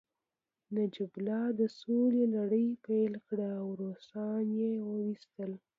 نجیب 0.75 1.11
الله 1.17 1.43
د 1.59 1.61
سولې 1.79 2.23
لړۍ 2.35 2.67
پیل 2.85 3.13
کړه 3.27 3.49
او 3.61 3.67
روسان 3.81 4.43
يې 4.61 4.71
وويستل 4.87 5.51